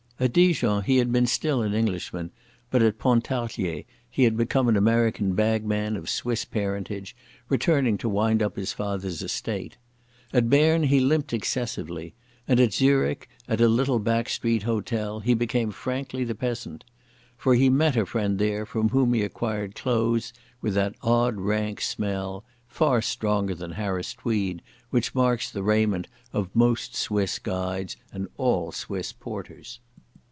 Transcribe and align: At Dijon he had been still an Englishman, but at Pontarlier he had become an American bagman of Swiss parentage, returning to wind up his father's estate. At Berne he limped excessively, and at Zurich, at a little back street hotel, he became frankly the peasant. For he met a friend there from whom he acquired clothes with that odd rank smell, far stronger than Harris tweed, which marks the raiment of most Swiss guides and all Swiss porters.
At 0.21 0.33
Dijon 0.33 0.83
he 0.83 0.97
had 0.97 1.11
been 1.11 1.25
still 1.25 1.63
an 1.63 1.73
Englishman, 1.73 2.29
but 2.69 2.83
at 2.83 2.99
Pontarlier 2.99 3.85
he 4.07 4.23
had 4.23 4.37
become 4.37 4.67
an 4.67 4.77
American 4.77 5.33
bagman 5.33 5.97
of 5.97 6.07
Swiss 6.11 6.45
parentage, 6.45 7.15
returning 7.49 7.97
to 7.97 8.07
wind 8.07 8.43
up 8.43 8.55
his 8.55 8.71
father's 8.71 9.23
estate. 9.23 9.77
At 10.31 10.47
Berne 10.47 10.83
he 10.83 10.99
limped 10.99 11.33
excessively, 11.33 12.13
and 12.47 12.59
at 12.59 12.71
Zurich, 12.71 13.27
at 13.47 13.61
a 13.61 13.67
little 13.67 13.97
back 13.97 14.29
street 14.29 14.61
hotel, 14.61 15.21
he 15.21 15.33
became 15.33 15.71
frankly 15.71 16.23
the 16.23 16.35
peasant. 16.35 16.83
For 17.35 17.55
he 17.55 17.71
met 17.71 17.97
a 17.97 18.05
friend 18.05 18.37
there 18.37 18.63
from 18.67 18.89
whom 18.89 19.13
he 19.15 19.23
acquired 19.23 19.73
clothes 19.73 20.33
with 20.61 20.75
that 20.75 20.93
odd 21.01 21.37
rank 21.37 21.81
smell, 21.81 22.45
far 22.67 23.01
stronger 23.01 23.55
than 23.55 23.71
Harris 23.71 24.13
tweed, 24.13 24.61
which 24.91 25.15
marks 25.15 25.49
the 25.49 25.63
raiment 25.63 26.07
of 26.31 26.55
most 26.55 26.95
Swiss 26.95 27.39
guides 27.39 27.97
and 28.13 28.27
all 28.37 28.71
Swiss 28.71 29.13
porters. 29.13 29.79